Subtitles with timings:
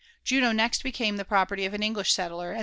[0.25, 2.59] J^no nest became tha» property of an i^iib settler; and.